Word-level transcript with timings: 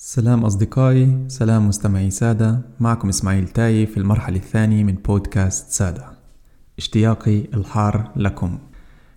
سلام 0.00 0.44
أصدقائي 0.44 1.24
سلام 1.28 1.68
مستمعي 1.68 2.10
سادة. 2.10 2.60
معكم 2.80 3.08
إسماعيل 3.08 3.48
تاي 3.48 3.86
في 3.86 3.96
المرحلة 3.96 4.36
الثانية 4.36 4.84
من 4.84 4.94
بودكاست 4.94 5.70
سادة. 5.70 6.06
اشتياقي 6.78 7.38
الحار 7.54 8.12
لكم. 8.16 8.58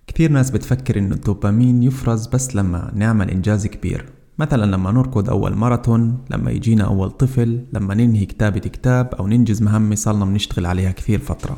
كثير 0.08 0.32
ناس 0.32 0.52
بتفكر 0.52 0.98
إنه 0.98 1.16
الدوبامين 1.16 1.84
يفرز 1.84 2.28
بس 2.28 2.56
لما 2.56 2.92
نعمل 2.96 3.30
إنجاز 3.30 3.68
كبير. 3.68 4.06
مثلا 4.40 4.72
لما 4.72 4.92
نركض 4.92 5.30
أول 5.30 5.56
ماراثون 5.56 6.18
لما 6.30 6.52
يجينا 6.52 6.84
أول 6.84 7.12
طفل 7.12 7.66
لما 7.74 7.94
ننهي 7.96 8.26
كتابة 8.26 8.60
كتاب 8.60 9.16
أو 9.16 9.28
ننجز 9.28 9.62
مهمة 9.62 9.96
صارنا 9.96 10.26
بنشتغل 10.26 10.66
عليها 10.66 10.92
كثير 10.92 11.20
فترة. 11.20 11.58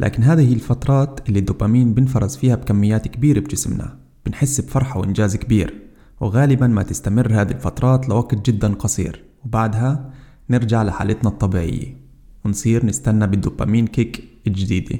لكن 0.00 0.22
هذه 0.22 0.52
الفترات 0.52 1.28
اللي 1.28 1.38
الدوبامين 1.38 1.94
بنفرز 1.94 2.36
فيها 2.36 2.54
بكميات 2.54 3.08
كبيرة 3.08 3.40
بجسمنا. 3.40 3.96
بنحس 4.26 4.60
بفرحة 4.60 5.00
وإنجاز 5.00 5.36
كبير. 5.36 5.81
وغالبا 6.22 6.66
ما 6.66 6.82
تستمر 6.82 7.32
هذه 7.40 7.50
الفترات 7.50 8.08
لوقت 8.08 8.46
جدا 8.50 8.74
قصير. 8.74 9.24
وبعدها 9.44 10.10
نرجع 10.50 10.82
لحالتنا 10.82 11.30
الطبيعية 11.30 11.96
ونصير 12.44 12.86
نستنى 12.86 13.26
بالدوبامين 13.26 13.86
كيك 13.86 14.24
جديدة 14.46 14.98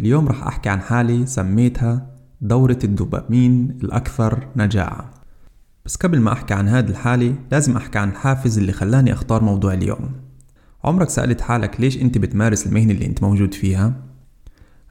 اليوم 0.00 0.28
رح 0.28 0.46
أحكي 0.46 0.68
عن 0.68 0.80
حالي 0.80 1.26
سميتها 1.26 2.06
دورة 2.40 2.78
الدوبامين 2.84 3.78
الأكثر 3.82 4.48
نجاعة 4.56 5.10
بس 5.84 5.96
قبل 5.96 6.20
ما 6.20 6.32
أحكي 6.32 6.54
عن 6.54 6.68
هذه 6.68 6.88
الحالة 6.88 7.34
لازم 7.52 7.76
أحكي 7.76 7.98
عن 7.98 8.08
الحافز 8.08 8.58
اللي 8.58 8.72
خلاني 8.72 9.12
أختار 9.12 9.42
موضوع 9.44 9.72
اليوم. 9.72 10.12
عمرك 10.84 11.10
سألت 11.10 11.40
حالك 11.40 11.80
ليش 11.80 12.02
أنت 12.02 12.18
بتمارس 12.18 12.66
المهنة 12.66 12.92
اللي 12.92 13.06
أنت 13.06 13.22
موجود 13.22 13.54
فيها؟ 13.54 13.92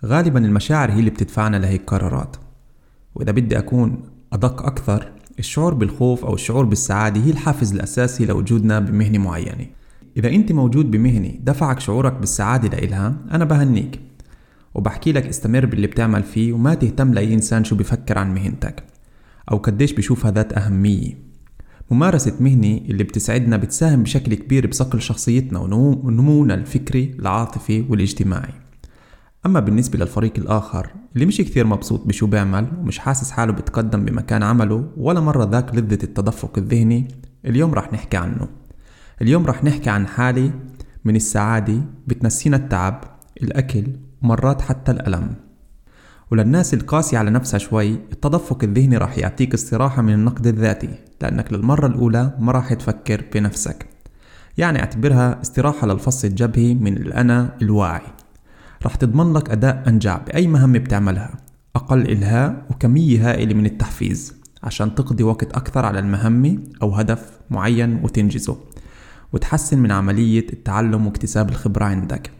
غالبا 0.05 0.45
المشاعر 0.45 0.91
هي 0.91 0.99
اللي 0.99 1.09
بتدفعنا 1.09 1.57
لهيك 1.57 1.83
قرارات. 1.85 2.35
وإذا 3.15 3.31
بدي 3.31 3.57
أكون 3.57 4.03
أدق 4.33 4.65
أكثر 4.65 5.11
الشعور 5.39 5.73
بالخوف 5.73 6.25
أو 6.25 6.33
الشعور 6.33 6.65
بالسعادة 6.65 7.21
هي 7.21 7.29
الحافز 7.29 7.73
الأساسي 7.73 8.25
لوجودنا 8.25 8.79
بمهنة 8.79 9.17
معينة. 9.17 9.65
إذا 10.17 10.29
أنت 10.29 10.51
موجود 10.51 10.91
بمهنة 10.91 11.31
دفعك 11.39 11.79
شعورك 11.79 12.13
بالسعادة 12.13 12.67
لإلها 12.67 13.15
أنا 13.31 13.45
بهنيك. 13.45 13.99
وبحكي 14.75 15.11
لك 15.11 15.25
استمر 15.25 15.65
باللي 15.65 15.87
بتعمل 15.87 16.23
فيه 16.23 16.53
وما 16.53 16.73
تهتم 16.73 17.13
لأي 17.13 17.33
إنسان 17.33 17.63
شو 17.63 17.75
بفكر 17.75 18.17
عن 18.17 18.33
مهنتك 18.33 18.83
أو 19.51 19.57
قديش 19.57 19.93
بشوفها 19.93 20.31
ذات 20.31 20.53
أهمية. 20.53 21.17
ممارسة 21.91 22.33
مهنة 22.39 22.77
اللي 22.77 23.03
بتسعدنا 23.03 23.57
بتساهم 23.57 24.03
بشكل 24.03 24.33
كبير 24.33 24.67
بصقل 24.67 25.01
شخصيتنا 25.01 25.59
ونمونا 25.59 26.53
الفكري 26.53 27.15
العاطفي 27.19 27.85
والاجتماعي. 27.89 28.53
أما 29.45 29.59
بالنسبة 29.59 29.99
للفريق 29.99 30.33
الآخر 30.37 30.89
اللي 31.15 31.25
مش 31.25 31.37
كثير 31.37 31.65
مبسوط 31.65 32.07
بشو 32.07 32.27
بيعمل 32.27 32.67
ومش 32.79 32.99
حاسس 32.99 33.31
حاله 33.31 33.53
بتقدم 33.53 34.05
بمكان 34.05 34.43
عمله 34.43 34.89
ولا 34.97 35.19
مرة 35.19 35.45
ذاك 35.45 35.75
لذة 35.75 36.03
التدفق 36.03 36.57
الذهني 36.57 37.07
اليوم 37.45 37.73
رح 37.73 37.93
نحكي 37.93 38.17
عنه. 38.17 38.47
اليوم 39.21 39.45
رح 39.45 39.63
نحكي 39.63 39.89
عن 39.89 40.07
حالة 40.07 40.51
من 41.05 41.15
السعادة 41.15 41.81
بتنسينا 42.07 42.57
التعب 42.57 43.03
الأكل 43.41 43.83
ومرات 44.23 44.61
حتى 44.61 44.91
الألم. 44.91 45.35
وللناس 46.31 46.73
القاسية 46.73 47.17
على 47.17 47.29
نفسها 47.29 47.57
شوي 47.57 47.89
التدفق 47.89 48.63
الذهني 48.63 48.97
راح 48.97 49.17
يعطيك 49.17 49.53
استراحة 49.53 50.01
من 50.01 50.13
النقد 50.13 50.47
الذاتي 50.47 50.89
لأنك 51.21 51.53
للمرة 51.53 51.87
الأولى 51.87 52.37
ما 52.39 52.51
راح 52.51 52.73
تفكر 52.73 53.23
بنفسك. 53.33 53.85
يعني 54.57 54.79
اعتبرها 54.79 55.41
استراحة 55.41 55.87
للفص 55.87 56.25
الجبهي 56.25 56.73
من 56.73 56.97
الأنا 56.97 57.57
الواعي 57.61 58.22
رح 58.85 58.95
تضمن 58.95 59.33
لك 59.33 59.49
أداء 59.49 59.83
أنجع 59.87 60.17
بأي 60.17 60.47
مهمة 60.47 60.79
بتعملها. 60.79 61.37
أقل 61.75 62.01
إلهاء 62.11 62.65
وكمية 62.71 63.29
هائلة 63.29 63.53
من 63.53 63.65
التحفيز 63.65 64.33
عشان 64.63 64.95
تقضي 64.95 65.23
وقت 65.23 65.53
أكثر 65.53 65.85
على 65.85 65.99
المهمة 65.99 66.57
أو 66.81 66.91
هدف 66.95 67.39
معين 67.49 67.99
وتنجزه 68.03 68.57
وتحسن 69.33 69.79
من 69.79 69.91
عملية 69.91 70.47
التعلم 70.53 71.05
واكتساب 71.05 71.49
الخبرة 71.49 71.85
عندك. 71.85 72.31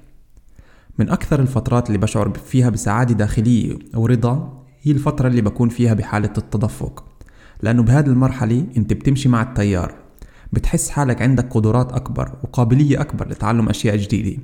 من 1.00 1.10
أكثر 1.10 1.40
الفترات 1.40 1.88
اللي 1.88 1.98
بشعر 1.98 2.34
فيها 2.34 2.70
بسعادة 2.70 3.14
داخلية 3.14 3.80
ورضا 3.96 4.64
هي 4.82 4.92
الفترة 4.92 5.28
اللي 5.28 5.42
بكون 5.42 5.70
فيها 5.70 5.94
بحالة 5.94 6.34
التدفق 6.38 7.06
لأنه 7.62 7.84
بهذه 7.84 8.06
المرحلة 8.08 8.68
أنت 8.78 8.94
بتمشي 8.94 9.30
مع 9.30 9.42
التيار 9.42 9.96
بتحس 10.54 10.90
حالك 10.90 11.22
عندك 11.22 11.54
قدرات 11.54 11.92
أكبر 11.94 12.32
وقابلية 12.44 13.02
أكبر 13.02 13.28
لتعلم 13.30 13.70
أشياء 13.70 13.96
جديدة. 13.96 14.44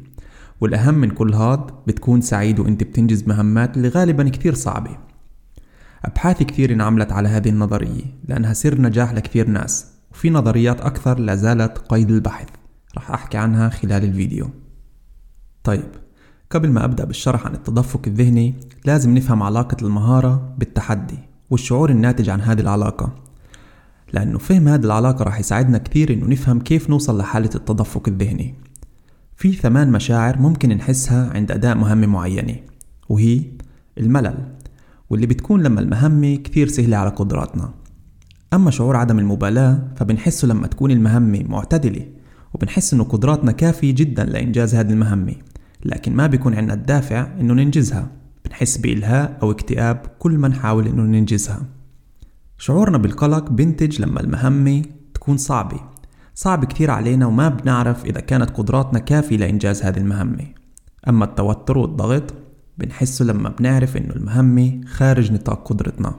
والأهم 0.61 0.93
من 0.93 1.11
كل 1.11 1.33
هاد 1.33 1.71
بتكون 1.87 2.21
سعيد 2.21 2.59
وإنت 2.59 2.83
بتنجز 2.83 3.27
مهمات 3.27 3.77
اللي 3.77 3.87
غالبا 3.87 4.29
كتير 4.29 4.53
صعبة. 4.53 4.97
أبحاث 6.05 6.43
كثير 6.43 6.73
انعملت 6.73 7.11
على 7.11 7.29
هذه 7.29 7.49
النظرية 7.49 8.03
لأنها 8.27 8.53
سر 8.53 8.81
نجاح 8.81 9.13
لكثير 9.13 9.47
ناس 9.47 9.85
وفي 10.11 10.29
نظريات 10.29 10.81
أكثر 10.81 11.19
لا 11.19 11.35
زالت 11.35 11.77
قيد 11.77 12.11
البحث. 12.11 12.47
رح 12.97 13.11
أحكي 13.11 13.37
عنها 13.37 13.69
خلال 13.69 14.03
الفيديو. 14.03 14.49
طيب 15.63 15.91
قبل 16.49 16.71
ما 16.71 16.85
أبدأ 16.85 17.03
بالشرح 17.03 17.45
عن 17.45 17.53
التدفق 17.53 18.01
الذهني 18.07 18.55
لازم 18.85 19.15
نفهم 19.15 19.43
علاقة 19.43 19.77
المهارة 19.81 20.55
بالتحدي 20.57 21.19
والشعور 21.49 21.89
الناتج 21.89 22.29
عن 22.29 22.41
هذه 22.41 22.59
العلاقة. 22.59 23.15
لأنه 24.13 24.37
فهم 24.37 24.67
هذه 24.67 24.85
العلاقة 24.85 25.23
راح 25.23 25.39
يساعدنا 25.39 25.77
كثير 25.77 26.13
إنه 26.13 26.27
نفهم 26.27 26.59
كيف 26.59 26.89
نوصل 26.89 27.17
لحالة 27.17 27.49
التدفق 27.55 28.07
الذهني. 28.07 28.55
في 29.39 29.53
ثمان 29.53 29.91
مشاعر 29.91 30.37
ممكن 30.37 30.69
نحسها 30.69 31.29
عند 31.33 31.51
أداء 31.51 31.75
مهمة 31.75 32.07
معينة 32.07 32.55
وهي 33.09 33.41
الملل 33.97 34.37
واللي 35.09 35.27
بتكون 35.27 35.63
لما 35.63 35.81
المهمة 35.81 36.35
كثير 36.35 36.67
سهلة 36.67 36.97
على 36.97 37.09
قدراتنا. 37.09 37.73
أما 38.53 38.71
شعور 38.71 38.95
عدم 38.95 39.19
المبالاة 39.19 39.87
فبنحسه 39.95 40.47
لما 40.47 40.67
تكون 40.67 40.91
المهمة 40.91 41.43
معتدلة 41.43 42.05
وبنحس 42.53 42.93
إنه 42.93 43.03
قدراتنا 43.03 43.51
كافية 43.51 43.95
جدا 43.95 44.23
لإنجاز 44.23 44.75
هذه 44.75 44.89
المهمة 44.91 45.35
لكن 45.85 46.15
ما 46.15 46.27
بيكون 46.27 46.55
عندنا 46.55 46.73
الدافع 46.73 47.27
إنه 47.41 47.53
ننجزها. 47.53 48.11
بنحس 48.45 48.77
بإلهاء 48.77 49.39
أو 49.41 49.51
اكتئاب 49.51 50.01
كل 50.19 50.37
ما 50.37 50.47
نحاول 50.47 50.87
إنه 50.87 51.03
ننجزها. 51.03 51.65
شعورنا 52.57 52.97
بالقلق 52.97 53.49
بنتج 53.49 54.01
لما 54.01 54.21
المهمة 54.21 54.81
تكون 55.13 55.37
صعبة 55.37 55.79
صعب 56.39 56.65
كتير 56.65 56.91
علينا 56.91 57.25
وما 57.25 57.49
بنعرف 57.49 58.05
إذا 58.05 58.19
كانت 58.19 58.49
قدراتنا 58.49 58.99
كافية 58.99 59.37
لإنجاز 59.37 59.83
هذه 59.83 59.97
المهمة. 59.97 60.45
أما 61.07 61.25
التوتر 61.25 61.77
والضغط 61.77 62.33
بنحسه 62.77 63.25
لما 63.25 63.49
بنعرف 63.49 63.97
إنه 63.97 64.15
المهمة 64.15 64.81
خارج 64.85 65.31
نطاق 65.31 65.67
قدرتنا. 65.69 66.15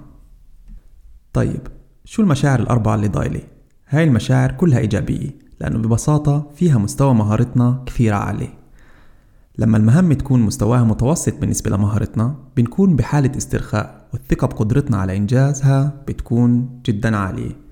طيب 1.33 1.61
شو 2.05 2.23
المشاعر 2.23 2.61
الأربعة 2.61 2.95
اللي 2.95 3.09
ضايلة؟ 3.09 3.41
هاي 3.89 4.05
المشاعر 4.05 4.53
كلها 4.53 4.79
إيجابية 4.79 5.31
لأنه 5.61 5.79
ببساطة 5.79 6.51
فيها 6.55 6.79
مستوى 6.79 7.15
مهارتنا 7.15 7.83
كثير 7.87 8.15
عالي 8.15 8.49
لما 9.59 9.77
المهمة 9.77 10.15
تكون 10.15 10.41
مستواها 10.41 10.85
متوسط 10.85 11.35
بالنسبة 11.41 11.71
لمهارتنا 11.71 12.35
بنكون 12.57 12.97
بحالة 12.97 13.37
استرخاء 13.37 14.09
والثقة 14.13 14.47
بقدرتنا 14.47 14.97
على 14.97 15.17
إنجازها 15.17 16.03
بتكون 16.09 16.81
جدا 16.87 17.17
عالية. 17.17 17.70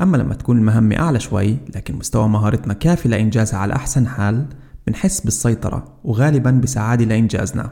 أما 0.00 0.16
لما 0.16 0.34
تكون 0.34 0.58
المهمة 0.58 0.98
أعلى 0.98 1.20
شوي 1.20 1.56
لكن 1.74 1.96
مستوى 1.96 2.28
مهارتنا 2.28 2.74
كافي 2.74 3.08
لإنجازها 3.08 3.58
على 3.58 3.74
أحسن 3.76 4.06
حال 4.06 4.46
بنحس 4.86 5.20
بالسيطرة 5.20 5.84
وغالبا 6.04 6.50
بسعادة 6.50 7.04
لإنجازنا. 7.04 7.70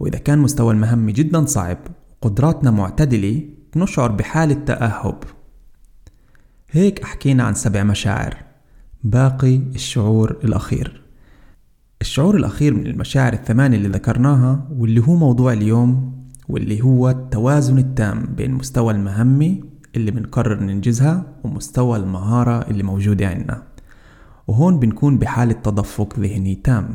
وإذا 0.00 0.18
كان 0.18 0.38
مستوى 0.38 0.74
المهمة 0.74 1.12
جدا 1.12 1.44
صعب 1.44 1.78
وقدراتنا 2.22 2.70
معتدلة 2.70 3.42
بنشعر 3.74 4.12
بحالة 4.12 4.54
تأهب. 4.54 5.18
هيك 6.70 7.02
أحكينا 7.02 7.42
عن 7.42 7.54
سبع 7.54 7.82
مشاعر. 7.82 8.36
باقي 9.04 9.56
الشعور 9.56 10.36
الأخير. 10.44 11.02
الشعور 12.00 12.36
الأخير 12.36 12.74
من 12.74 12.86
المشاعر 12.86 13.32
الثمانية 13.32 13.76
اللي 13.76 13.88
ذكرناها 13.88 14.68
واللي 14.72 15.00
هو 15.00 15.14
موضوع 15.14 15.52
اليوم 15.52 16.20
واللي 16.48 16.82
هو 16.82 17.10
التوازن 17.10 17.78
التام 17.78 18.26
بين 18.36 18.50
مستوى 18.50 18.92
المهمة 18.94 19.58
اللي 19.96 20.10
بنقرر 20.10 20.60
ننجزها 20.60 21.24
ومستوى 21.44 21.98
المهارة 21.98 22.70
اللي 22.70 22.82
موجودة 22.82 23.28
عندنا. 23.28 23.62
وهون 24.48 24.78
بنكون 24.78 25.18
بحالة 25.18 25.52
تدفق 25.52 26.18
ذهني 26.18 26.54
تام. 26.54 26.94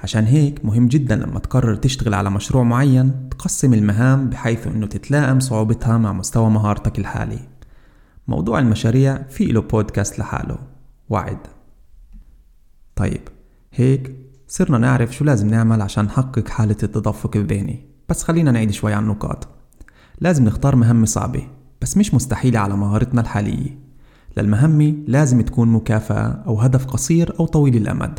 عشان 0.00 0.24
هيك 0.24 0.64
مهم 0.64 0.88
جدا 0.88 1.16
لما 1.16 1.38
تقرر 1.38 1.74
تشتغل 1.74 2.14
على 2.14 2.30
مشروع 2.30 2.62
معين 2.62 3.28
تقسم 3.30 3.74
المهام 3.74 4.30
بحيث 4.30 4.66
إنه 4.66 4.86
تتلائم 4.86 5.40
صعوبتها 5.40 5.98
مع 5.98 6.12
مستوى 6.12 6.50
مهارتك 6.50 6.98
الحالي. 6.98 7.38
موضوع 8.28 8.58
المشاريع 8.58 9.22
في 9.22 9.44
له 9.44 9.60
بودكاست 9.60 10.18
لحاله. 10.18 10.58
وعد 11.08 11.38
طيب 12.96 13.20
هيك 13.74 14.16
صرنا 14.48 14.78
نعرف 14.78 15.16
شو 15.16 15.24
لازم 15.24 15.48
نعمل 15.48 15.82
عشان 15.82 16.04
نحقق 16.04 16.48
حالة 16.48 16.76
التدفق 16.82 17.36
الذهني. 17.36 17.84
بس 18.08 18.22
خلينا 18.22 18.50
نعيد 18.50 18.70
شوي 18.70 18.92
عن 18.92 19.02
النقاط. 19.02 19.48
لازم 20.20 20.44
نختار 20.44 20.76
مهمة 20.76 21.06
صعبة. 21.06 21.42
بس 21.82 21.96
مش 21.96 22.14
مستحيلة 22.14 22.58
على 22.58 22.76
مهارتنا 22.76 23.20
الحالية. 23.20 23.78
للمهمة 24.36 24.94
لازم 25.06 25.40
تكون 25.40 25.68
مكافأة 25.68 26.42
أو 26.46 26.60
هدف 26.60 26.86
قصير 26.86 27.34
أو 27.40 27.46
طويل 27.46 27.76
الأمد. 27.76 28.18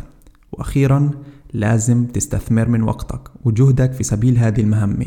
وأخيرا 0.52 1.10
لازم 1.52 2.06
تستثمر 2.06 2.68
من 2.68 2.82
وقتك 2.82 3.20
وجهدك 3.44 3.92
في 3.92 4.02
سبيل 4.02 4.38
هذه 4.38 4.60
المهمة. 4.60 5.06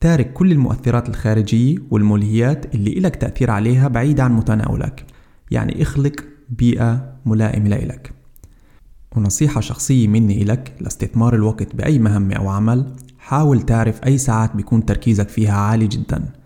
تارك 0.00 0.32
كل 0.32 0.52
المؤثرات 0.52 1.08
الخارجية 1.08 1.78
والملهيات 1.90 2.74
اللي 2.74 2.92
إلك 2.92 3.16
تأثير 3.16 3.50
عليها 3.50 3.88
بعيد 3.88 4.20
عن 4.20 4.32
متناولك. 4.32 5.06
يعني 5.50 5.82
اخلق 5.82 6.24
بيئة 6.48 7.12
ملائمة 7.26 7.68
لإلك. 7.68 8.12
ونصيحة 9.16 9.60
شخصية 9.60 10.08
مني 10.08 10.42
إلك 10.42 10.74
لاستثمار 10.80 11.34
الوقت 11.34 11.76
بأي 11.76 11.98
مهمة 11.98 12.34
أو 12.34 12.48
عمل 12.48 12.92
حاول 13.18 13.62
تعرف 13.62 14.04
أي 14.04 14.18
ساعات 14.18 14.56
بيكون 14.56 14.86
تركيزك 14.86 15.28
فيها 15.28 15.52
عالي 15.52 15.86
جدا. 15.86 16.37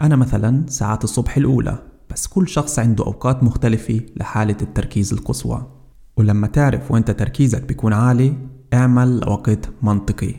أنا 0.00 0.16
مثلا 0.16 0.66
ساعات 0.68 1.04
الصبح 1.04 1.36
الأولى 1.36 1.78
بس 2.10 2.26
كل 2.26 2.48
شخص 2.48 2.78
عنده 2.78 3.06
أوقات 3.06 3.42
مختلفة 3.42 4.00
لحالة 4.16 4.56
التركيز 4.62 5.12
القصوى. 5.12 5.66
ولما 6.16 6.46
تعرف 6.46 6.90
وانت 6.90 7.10
تركيزك 7.10 7.62
بيكون 7.62 7.92
عالي 7.92 8.36
اعمل 8.74 9.28
وقت 9.28 9.68
منطقي. 9.82 10.34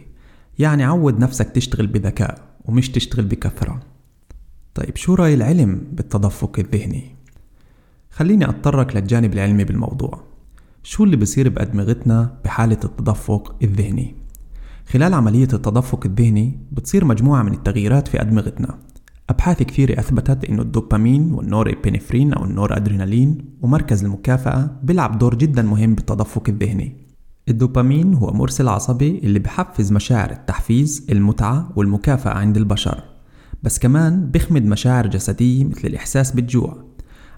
يعني 0.60 0.84
عود 0.84 1.19
نفسك 1.19 1.50
تشتغل 1.50 1.88
بذكاء 1.88 2.42
ومش 2.66 2.90
تشتغل 2.90 3.25
بكثرة. 3.25 3.80
طيب 4.74 4.96
شو 4.96 5.16
رأي 5.16 5.34
العلم 5.34 5.88
بالتدفق 5.92 6.60
الذهني؟ 6.60 7.16
خليني 8.12 8.50
أتطرق 8.50 8.98
للجانب 8.98 9.34
العلمي 9.34 9.63
بالموضوع. 9.63 10.24
شو 10.84 11.04
اللي 11.04 11.16
بصير 11.16 11.50
بأدمغتنا 11.50 12.38
بحالة 12.46 12.80
التدفق 12.84 13.56
الذهني؟ 13.63 14.16
خلال 14.90 15.13
عملية 15.13 15.48
التدفق 15.54 16.06
الذهني 16.06 16.60
بتصير 16.72 17.06
مجموعة 17.06 17.44
من 17.44 17.54
التغييرات 17.54 18.08
في 18.08 18.22
أدمغتنا 18.22 18.78
أبحاث 19.31 19.63
كثيرة 19.63 20.00
أثبتت 20.00 20.45
إنه 20.45 20.62
الدوبامين 20.62 21.33
والنور 21.33 21.69
إبنفرين 21.69 22.33
أو 22.33 22.44
النور 22.44 22.78
أدرينالين 22.78 23.38
ومركز 23.62 24.04
المكافأة 24.04 24.80
بيلعب 24.83 25.18
دور 25.18 25.36
جدا 25.36 25.62
مهم 25.62 25.95
بالتدفق 25.95 26.44
الذهني. 26.50 26.98
الدوبامين 27.50 28.13
هو 28.13 28.33
مرسل 28.33 28.68
عصبي 28.68 29.19
اللي 29.24 29.39
بحفز 29.39 29.92
مشاعر 29.92 30.31
التحفيز 30.31 31.07
المتعة 31.12 31.72
والمكافأة 31.75 32.31
عند 32.31 32.57
البشر. 32.57 33.04
بس 33.63 33.80
كمان 33.80 34.31
بيخمد 34.31 34.66
مشاعر 34.66 35.07
جسدية 35.07 35.63
مثل 35.66 35.88
الإحساس 35.88 36.31
بالجوع. 36.31 36.84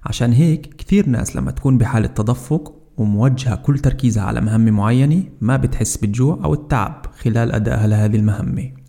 عشان 0.05 0.33
هيك 0.33 0.75
كثير 0.75 1.09
ناس 1.09 1.35
لما 1.35 1.51
تكون 1.51 1.77
بحالة 1.77 2.07
تدفق 2.07 2.75
وموجهة 2.97 3.55
كل 3.55 3.79
تركيزها 3.79 4.23
على 4.23 4.41
مهمة 4.41 4.71
معينة 4.71 5.23
ما 5.41 5.57
بتحس 5.57 5.97
بالجوع 5.97 6.39
أو 6.43 6.53
التعب 6.53 7.05
خلال 7.21 7.51
أدائها 7.51 7.87
لهذه 7.87 8.15
المهمة. 8.15 8.82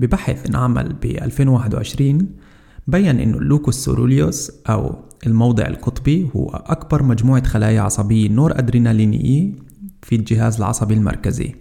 ببحث 0.00 0.46
انعمل 0.46 0.92
ب 0.92 1.04
2021 1.04 2.28
بين 2.86 3.20
إنه 3.20 3.38
ال 3.38 3.44
locus 3.44 3.74
coeruleus 3.74 4.52
أو 4.68 4.94
الموضع 5.26 5.66
القطبي 5.66 6.30
هو 6.36 6.48
أكبر 6.50 7.02
مجموعة 7.02 7.46
خلايا 7.46 7.80
عصبية 7.80 8.28
نور 8.28 8.58
أدرينالينية 8.58 9.52
في 10.02 10.16
الجهاز 10.16 10.56
العصبي 10.56 10.94
المركزي. 10.94 11.54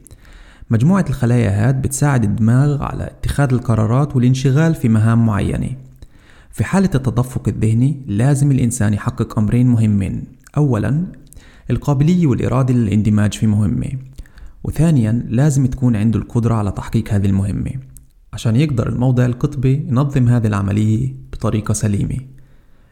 مجموعة 0.70 1.06
الخلايا 1.10 1.50
هاد 1.50 1.82
بتساعد 1.82 2.24
الدماغ 2.24 2.84
على 2.84 3.04
اتخاذ 3.04 3.54
القرارات 3.54 4.16
والانشغال 4.16 4.76
في 4.76 4.90
مهام 4.90 5.26
معينة. 5.26 5.70
في 6.52 6.64
حالة 6.64 6.90
التدفق 6.96 7.48
الذهني 7.48 8.02
لازم 8.08 8.52
الإنسان 8.52 8.94
يحقق 8.94 9.40
أمرين 9.40 9.68
مهمين. 9.68 10.24
أولا 10.58 11.04
القابلية 11.70 12.28
والإرادة 12.28 12.74
للاندماج 12.74 13.34
في 13.34 13.48
مهمة. 13.48 13.90
وثانيا 14.64 15.26
لازم 15.30 15.66
تكون 15.66 15.96
عنده 15.96 16.20
القدرة 16.20 16.54
على 16.54 16.72
تحقيق 16.72 17.14
هذه 17.14 17.26
المهمة. 17.26 17.72
عشان 18.40 18.56
يقدر 18.56 18.90
الموضع 18.90 19.26
القطبي 19.26 19.74
ينظم 19.74 20.28
هذه 20.28 20.48
العملية 20.48 21.16
بطريقة 21.34 21.74
سليمة. 21.74 22.18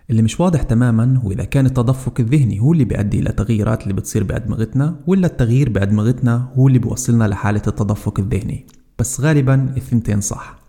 اللي 0.10 0.22
مش 0.22 0.40
واضح 0.40 0.62
تماما 0.64 1.20
هو 1.24 1.32
إذا 1.32 1.44
كان 1.44 1.66
التدفق 1.66 2.14
الذهني 2.20 2.60
هو 2.60 2.74
اللي 2.74 2.86
بيؤدي 2.86 3.20
إلى 3.20 3.32
تغييرات 3.32 3.84
اللي 3.84 3.94
بتصير 3.94 4.24
بأدمغتنا 4.24 5.00
ولا 5.08 5.28
التغيير 5.28 5.70
بأدمغتنا 5.70 6.50
هو 6.56 6.68
اللي 6.68 6.80
بيوصلنا 6.80 7.24
لحالة 7.24 7.62
التدفق 7.68 8.20
الذهني. 8.20 8.66
بس 9.00 9.22
غالبا 9.22 9.74
الثنتين 9.78 10.22
صح. 10.22 10.60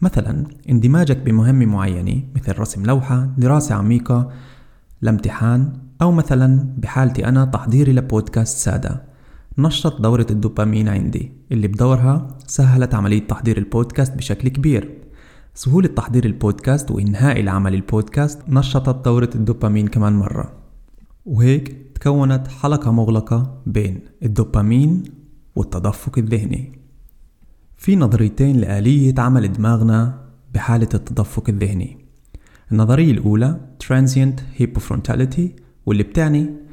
مثلا 0.00 0.46
اندماجك 0.70 1.16
بمهمة 1.16 1.66
معينة 1.66 2.22
مثل 2.36 2.58
رسم 2.58 2.86
لوحة 2.86 3.28
دراسة 3.38 3.74
عميقة 3.74 4.30
لامتحان 5.02 5.72
أو 6.02 6.12
مثلا 6.12 6.74
بحالتي 6.78 7.28
أنا 7.28 7.44
تحضيري 7.44 7.92
لبودكاست 7.92 8.58
سادة. 8.58 9.02
نشط 9.58 10.00
دورة 10.00 10.26
الدوبامين 10.30 10.88
عندي 10.88 11.32
اللي 11.52 11.68
بدورها 11.68 12.28
سهلت 12.46 12.94
عملية 12.94 13.26
تحضير 13.26 13.58
البودكاست 13.58 14.14
بشكل 14.14 14.48
كبير. 14.48 14.98
سهولة 15.54 15.88
تحضير 15.88 16.24
البودكاست 16.24 16.90
وإنهاء 16.90 17.40
العمل 17.40 17.74
البودكاست 17.74 18.42
نشطت 18.48 19.04
دورة 19.04 19.30
الدوبامين 19.34 19.88
كمان 19.88 20.12
مرة. 20.12 20.52
وهيك 21.26 21.76
تكونت 21.94 22.48
حلقة 22.48 22.92
مغلقة 22.92 23.62
بين 23.66 24.00
الدوبامين 24.22 25.02
والتدفق 25.56 26.18
الذهني. 26.18 26.78
في 27.76 27.96
نظريتين 27.96 28.56
لآلية 28.56 29.14
عمل 29.18 29.52
دماغنا 29.52 30.20
بحالة 30.54 30.88
التدفق 30.94 31.44
الذهني. 31.48 31.98
النظرية 32.72 33.10
الأولى 33.12 33.60
Transient 33.84 34.60
Hypofrontality 34.60 35.42
واللي 35.86 36.02
بتعني 36.02 36.67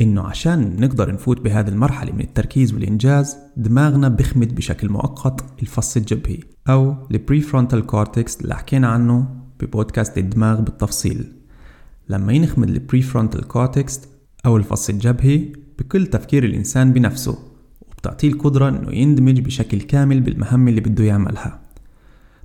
إنه 0.00 0.22
عشان 0.22 0.80
نقدر 0.80 1.12
نفوت 1.12 1.40
بهذه 1.40 1.68
المرحلة 1.68 2.12
من 2.12 2.20
التركيز 2.20 2.74
والإنجاز 2.74 3.36
دماغنا 3.56 4.08
بخمد 4.08 4.54
بشكل 4.54 4.88
مؤقت 4.88 5.44
الفص 5.62 5.96
الجبهي 5.96 6.38
أو 6.68 6.96
ال 7.10 7.17
prefrontal 7.17 7.86
cortex 7.86 8.40
اللي 8.40 8.54
حكينا 8.54 8.88
عنه 8.88 9.28
ببودكاست 9.60 10.18
الدماغ 10.18 10.60
بالتفصيل. 10.60 11.32
لما 12.08 12.32
ينخمد 12.32 12.68
ال 12.68 12.75
prefrontal 12.75 13.48
cortex 13.48 14.00
أو 14.46 14.56
الفص 14.56 14.88
الجبهي 14.88 15.52
بقل 15.78 16.06
تفكير 16.06 16.44
الإنسان 16.44 16.92
بنفسه 16.92 17.38
وبتعطيه 17.80 18.28
القدرة 18.28 18.68
إنه 18.68 18.92
يندمج 18.92 19.40
بشكل 19.40 19.80
كامل 19.80 20.20
بالمهمة 20.20 20.70
اللي 20.70 20.80
بده 20.80 21.04
يعملها. 21.04 21.60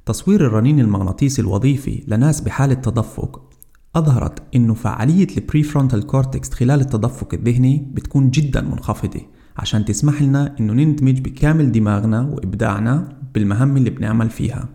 تصوير 0.06 0.46
الرنين 0.48 0.80
المغناطيسي 0.80 1.42
الوظيفي 1.42 2.04
لناس 2.08 2.42
بحالة 2.42 2.74
تدفق 2.74 3.55
أظهرت 3.96 4.44
إنه 4.56 4.74
فعالية 4.74 5.28
ال 5.38 5.44
prefrontal 5.44 6.04
cortex 6.08 6.54
خلال 6.54 6.82
التدفق 6.82 7.34
الذهني 7.34 7.92
بتكون 7.94 8.30
جدا 8.30 8.62
منخفضة 8.62 9.22
عشان 9.58 9.86
تسمح 9.86 10.22
لنا 10.22 10.56
إنه 10.60 10.74
نندمج 10.74 11.20
بكامل 11.20 11.72
دماغنا 11.72 12.22
وإبداعنا 12.22 13.20
بالمهام 13.34 13.78
اللي 13.78 13.90
بنعمل 13.90 14.30
فيها. 14.30 14.70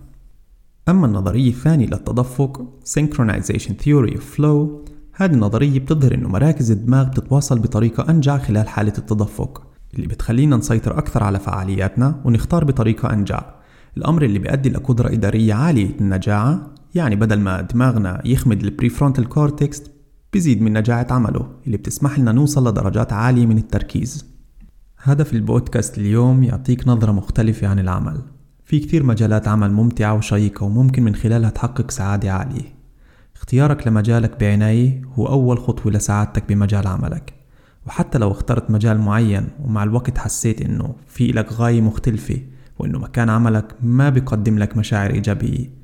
أما 0.88 1.06
النظرية 1.06 1.50
الثانية 1.50 1.86
للتدفق 1.86 2.62
Synchronization 2.84 3.72
Theory 3.84 4.14
of 4.14 4.36
Flow 4.36 4.68
هذه 5.12 5.32
النظرية 5.34 5.78
بتظهر 5.78 6.14
إنه 6.14 6.28
مراكز 6.28 6.70
الدماغ 6.70 7.08
بتتواصل 7.08 7.58
بطريقة 7.58 8.10
أنجع 8.10 8.38
خلال 8.38 8.68
حالة 8.68 8.92
التدفق 8.98 9.62
اللي 9.94 10.06
بتخلينا 10.06 10.56
نسيطر 10.56 10.98
أكثر 10.98 11.22
على 11.22 11.38
فعالياتنا 11.38 12.20
ونختار 12.24 12.64
بطريقة 12.64 13.12
أنجع. 13.12 13.42
الأمر 13.96 14.22
اللي 14.22 14.38
بيؤدي 14.38 14.68
لقدرة 14.68 15.08
إدارية 15.12 15.54
عالية 15.54 15.90
النجاعة 16.00 16.74
يعني 16.94 17.16
بدل 17.16 17.40
ما 17.40 17.60
دماغنا 17.60 18.22
يخمد 18.24 18.62
ال 18.62 18.68
prefrontal 18.68 19.28
cortex 19.28 19.82
بيزيد 20.32 20.62
من 20.62 20.72
نجاعة 20.72 21.06
عمله 21.10 21.46
اللي 21.66 21.76
بتسمح 21.76 22.18
لنا 22.18 22.32
نوصل 22.32 22.68
لدرجات 22.68 23.12
عالية 23.12 23.46
من 23.46 23.58
التركيز. 23.58 24.26
هدف 24.98 25.32
البودكاست 25.32 25.98
اليوم 25.98 26.42
يعطيك 26.42 26.88
نظرة 26.88 27.12
مختلفة 27.12 27.66
عن 27.66 27.78
العمل. 27.78 28.22
في 28.64 28.80
كثير 28.80 29.02
مجالات 29.02 29.48
عمل 29.48 29.72
ممتعة 29.72 30.14
وشيقة 30.14 30.64
وممكن 30.64 31.02
من 31.02 31.14
خلالها 31.14 31.50
تحقق 31.50 31.90
سعادة 31.90 32.32
عالية. 32.32 32.74
اختيارك 33.36 33.86
لمجالك 33.86 34.40
بعناية 34.40 35.02
هو 35.14 35.26
أول 35.26 35.58
خطوة 35.58 35.92
لسعادتك 35.92 36.48
بمجال 36.48 36.86
عملك. 36.86 37.34
وحتى 37.86 38.18
لو 38.18 38.30
اخترت 38.30 38.70
مجال 38.70 38.98
معين 38.98 39.48
ومع 39.64 39.82
الوقت 39.82 40.18
حسيت 40.18 40.62
إنه 40.62 40.94
في 41.06 41.26
لك 41.26 41.52
غاية 41.52 41.80
مختلفة 41.80 42.38
وإنه 42.78 42.98
مكان 42.98 43.28
عملك 43.30 43.74
ما 43.82 44.08
بيقدم 44.08 44.58
لك 44.58 44.76
مشاعر 44.76 45.10
إيجابية 45.10 45.79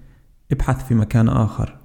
ابحث 0.53 0.87
في 0.87 0.95
مكان 0.95 1.29
آخر. 1.29 1.77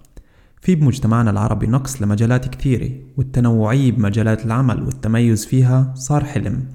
في 0.61 0.75
بمجتمعنا 0.75 1.31
العربي 1.31 1.67
نقص 1.67 2.01
لمجالات 2.01 2.47
كثيرة 2.55 2.91
والتنوعية 3.17 3.91
بمجالات 3.91 4.45
العمل 4.45 4.83
والتميز 4.83 5.45
فيها 5.45 5.93
صار 5.95 6.23
حلم. 6.23 6.65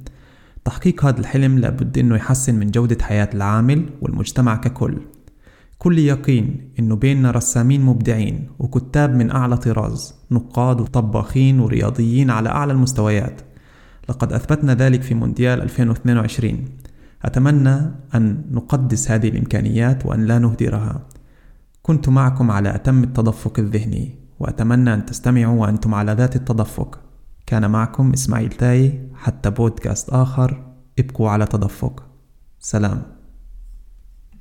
تحقيق 0.64 1.04
هذا 1.04 1.20
الحلم 1.20 1.58
لابد 1.58 1.98
إنه 1.98 2.16
يحسن 2.16 2.54
من 2.54 2.70
جودة 2.70 3.04
حياة 3.04 3.28
العامل 3.34 3.86
والمجتمع 4.00 4.56
ككل. 4.56 4.98
كل 5.78 5.98
يقين 5.98 6.70
إنه 6.78 6.96
بيننا 6.96 7.30
رسامين 7.30 7.82
مبدعين 7.82 8.48
وكتاب 8.58 9.14
من 9.14 9.30
أعلى 9.30 9.56
طراز 9.56 10.14
نقاد 10.30 10.80
وطباخين 10.80 11.60
ورياضيين 11.60 12.30
على 12.30 12.48
أعلى 12.48 12.72
المستويات. 12.72 13.40
لقد 14.08 14.32
أثبتنا 14.32 14.74
ذلك 14.74 15.02
في 15.02 15.14
مونديال 15.14 15.62
2022 15.62 16.64
أتمنى 17.24 17.76
أن 18.14 18.44
نقدس 18.50 19.10
هذه 19.10 19.28
الإمكانيات 19.28 20.06
وأن 20.06 20.24
لا 20.24 20.38
نهدرها. 20.38 21.15
كنت 21.86 22.08
معكم 22.08 22.50
على 22.50 22.74
أتم 22.74 23.04
التدفق 23.04 23.58
الذهني 23.58 24.18
وأتمنى 24.40 24.94
أن 24.94 25.06
تستمعوا 25.06 25.60
وأنتم 25.60 25.94
على 25.94 26.12
ذات 26.12 26.36
التدفق. 26.36 27.00
كان 27.46 27.70
معكم 27.70 28.12
إسماعيل 28.12 28.48
تاي 28.48 29.08
حتى 29.14 29.50
بودكاست 29.50 30.10
آخر 30.10 30.74
ابقوا 30.98 31.30
على 31.30 31.46
تدفق. 31.46 32.02
سلام. 32.58 33.15